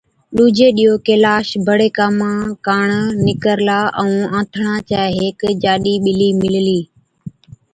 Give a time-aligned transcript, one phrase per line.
[0.35, 2.31] ڏُوجي ڏِيئو ڪيلاش بڙي ڪاما
[2.67, 2.87] ڪاڻ
[3.25, 6.79] نِڪرلا ائُون آنٿڻان چَي هيڪ جاڏِي ٻلِي مِللِي۔